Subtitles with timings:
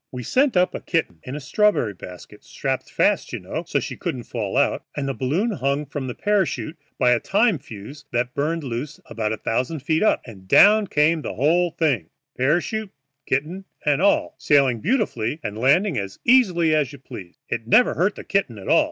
[0.11, 3.95] We sent up a kitten in a strawberry basket, strapped fast, you know, so she
[3.95, 8.33] couldn't fall out, and the basket hung from the parachute by a time fuse that
[8.33, 12.89] burned loose about a thousand feet up, and down came the whole thing, parachute,
[13.27, 17.37] kitten, and all, sailing beautifully and landing as easily as you please.
[17.47, 18.79] It never hurt the kitten at all.